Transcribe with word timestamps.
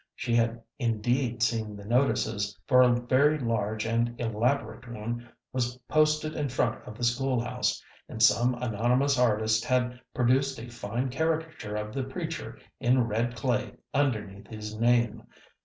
She 0.15 0.33
had 0.35 0.63
indeed 0.79 1.43
seen 1.43 1.75
the 1.75 1.85
notices, 1.85 2.59
for 2.65 2.81
a 2.81 2.99
very 2.99 3.37
large 3.37 3.85
and 3.85 4.19
elaborate 4.19 4.89
one 4.91 5.29
was 5.53 5.77
posted 5.87 6.33
in 6.35 6.49
front 6.49 6.83
of 6.87 6.97
the 6.97 7.03
school 7.03 7.39
house, 7.39 7.79
and 8.09 8.19
some 8.19 8.55
anonymous 8.55 9.19
artist 9.19 9.63
had 9.63 10.01
produced 10.11 10.57
a 10.57 10.69
fine 10.69 11.09
caricature 11.11 11.75
of 11.75 11.93
the 11.93 12.01
preacher 12.03 12.57
in 12.79 13.03
red 13.05 13.35
clay 13.35 13.73
underneath 13.93 14.47
his 14.47 14.75
name. 14.75 15.27